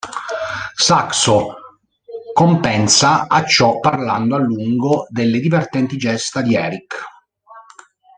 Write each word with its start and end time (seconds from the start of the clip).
Saxo 0.77 1.51
compensa 2.33 3.27
a 3.29 3.45
ciò 3.45 3.79
parlando 3.79 4.33
a 4.35 4.39
lungo 4.39 5.05
delle 5.09 5.39
divertenti 5.39 5.95
gesta 5.95 6.41
di 6.41 6.55
Erik. 6.55 6.95